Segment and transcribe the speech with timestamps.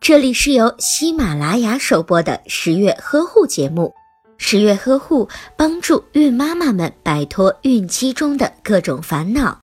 [0.00, 3.92] 这里是由喜马拉雅首播的十月呵护节目。
[4.36, 9.60] 十月呵护帮助孕妈妈们摆脱孕期中的各种烦恼。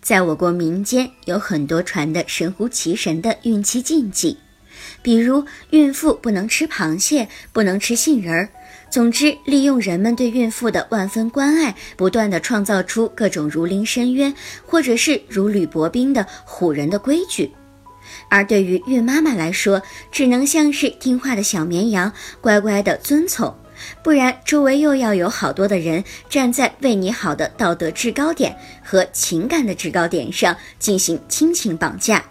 [0.00, 4.38] 在我国民间有很多传的神乎其神的孕期禁忌，
[5.02, 8.48] 比如孕妇不能吃螃蟹，不能吃杏仁儿。
[8.90, 17.52] 总之，利用人们对孕妇的万分关爱，不断的创造出各种如临深渊，或者是如履薄冰的唬人的规矩。
[18.30, 23.54] 而对于孕妈妈来说，只能像是听话的小绵羊，乖乖的遵从，
[24.02, 32.24] 不然周围又要有好多的人站在为你好的道德制高点和情感的制高点上进行亲情绑架。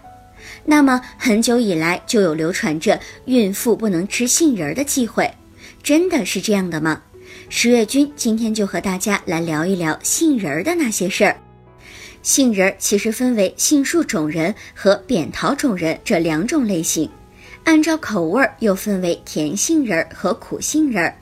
[0.70, 5.26] 那么，很久以来就有流传着孕妇不能吃杏仁的忌讳。
[5.82, 7.00] 真的是这样的吗？
[7.48, 11.34] 十月君今天就和大家来聊一聊杏仁儿的那些事儿。
[12.22, 17.08] 杏仁儿其实分为杏树种仁和扁桃种仁这两种类型，
[17.64, 21.16] 按照口味儿又分为甜杏仁儿和苦杏仁儿。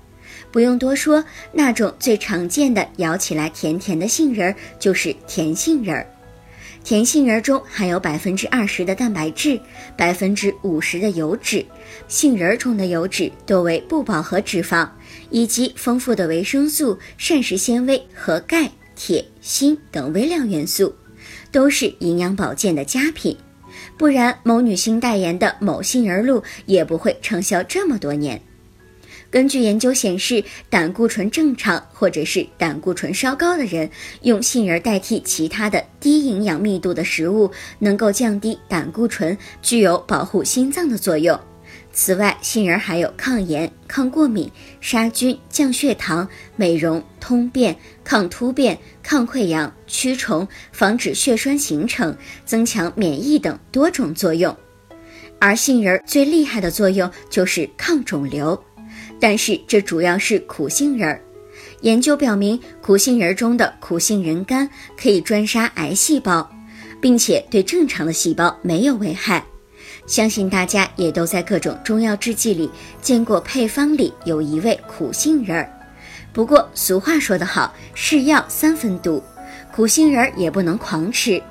[0.50, 6.04] 不用多说，那种最常见的咬起来甜甜的杏仁儿就是甜杏仁儿。
[6.86, 9.60] 甜杏仁中含有百分之二十的蛋白质，
[9.96, 11.66] 百分之五十的油脂。
[12.06, 14.88] 杏仁中的油脂多为不饱和脂肪，
[15.28, 20.94] 以及丰富的维生素、膳食纤维和钙、铁、锌等微量元素，
[21.50, 23.36] 都是营养保健的佳品。
[23.98, 28.40] 不然，某女星代言的某杏仁露也不会畅销这么多年。
[29.30, 33.90] 根据研究显示，胆固醇正常或者是胆固醇稍高的人，
[34.22, 41.38] 用杏仁代替其他的低营养密度的食物，能够降低胆固醇，具有保护心脏的作用。
[41.92, 54.54] 此外，杏仁还有抗炎、抗过敏、杀菌、降血糖、美容、通便、抗突变、抗溃疡、驱虫、防止血栓形成、增强免疫等多种作用。
[55.38, 58.62] 而杏仁最厉害的作用就是抗肿瘤。
[59.20, 61.20] 但是这主要是苦杏仁儿。
[61.82, 64.68] 研究表明，苦杏仁中的苦杏仁苷
[65.00, 66.48] 可以专杀癌细胞，
[67.00, 69.44] 并且对正常的细胞没有危害。
[70.06, 72.70] 相信大家也都在各种中药制剂里
[73.02, 75.70] 见过配方里有一味苦杏仁儿。
[76.32, 79.22] 不过俗话说得好，是药三分毒，
[79.72, 81.42] 苦杏仁儿也不能狂吃，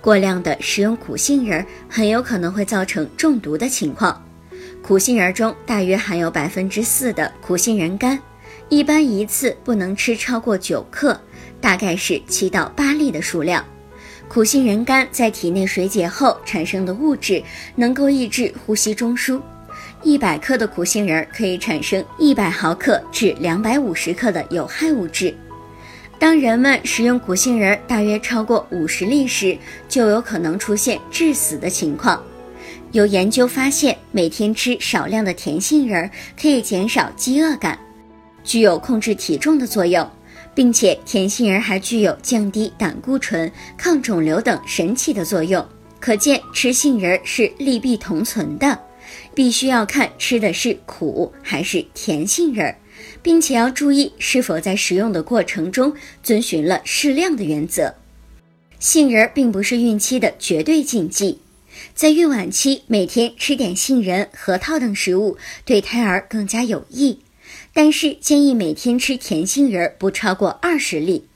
[0.00, 4.22] 过量的食用苦杏仁儿很有可能会造成中毒的情况。
[4.82, 8.18] 苦杏仁中大约含有百分之四的苦杏仁苷，
[8.68, 11.18] 一般一次不能吃超过九克，
[11.60, 13.64] 大概是七到八粒的数量。
[14.28, 17.40] 苦杏仁苷在体内水解后产生的物质
[17.76, 19.40] 能够抑制呼吸中枢，
[20.02, 25.32] 一百克的苦杏仁可以产生一百毫克至两百五十克的有害物质。
[26.18, 29.56] 当人们食用苦杏仁大约超过五十粒时，
[29.88, 32.20] 就有可能出现致死的情况。
[32.92, 36.08] 有研究发现，每天吃少量的甜杏仁
[36.38, 37.78] 可以减少饥饿感，
[38.44, 40.06] 具有控制体重的作用，
[40.54, 45.66] 并且甜杏仁还具有降低胆固醇、抗肿瘤等神奇的作用。
[45.98, 48.78] 可见吃杏仁是利弊同存的，
[49.34, 52.74] 必须要看吃的是苦还是甜杏仁，
[53.22, 57.94] 并且要注意是否在食用的过程中遵循了适量的原则。
[58.78, 61.38] 杏仁并不是孕期的绝对禁忌。
[61.94, 67.20] 在孕晚期，每天吃点杏仁、核桃等食物对胎儿更加有益。
[67.74, 71.26] 但是建议每天吃甜杏仁不超过二十粒，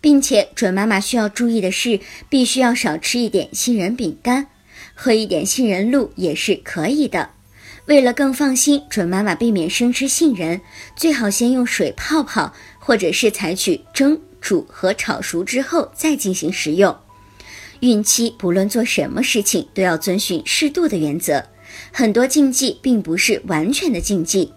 [0.00, 4.46] 并且准妈妈需要注意的是，必须要少吃一点杏仁饼干，
[4.94, 7.30] 喝一点杏仁露也是可以的。
[7.86, 10.60] 为了更放心，准妈妈避免生吃杏仁，
[10.96, 16.96] 最好先用水泡泡，或者是采取蒸、煮和炒熟之后再进行食用。
[17.84, 21.44] 孕期不论做什么事情都要遵循适度的原则，
[21.92, 24.54] 很多禁忌并不是完全的禁忌，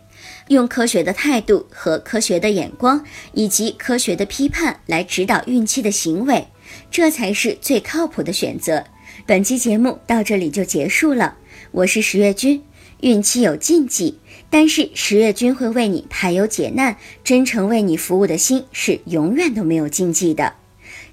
[0.48, 6.48] 用科学的态度和科学的眼光以及科学的批判来指导孕期的行为，
[6.90, 8.86] 这才是最靠谱的选择。
[9.26, 11.36] 本期节目到这里就结束了，
[11.72, 12.64] 我是十月君。
[13.02, 14.20] 孕期有禁忌，
[14.50, 20.54] 但是十月君会为你排忧解难，真诚为你服务的心是永远都没有禁忌的。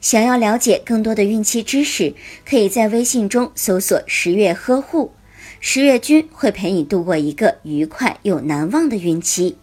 [0.01, 2.15] 想要了解更多的孕期知识，
[2.49, 5.13] 可以在微信中搜索“十月呵护”，
[5.61, 9.57] 十月君会陪你度过一个愉快又难忘的孕期。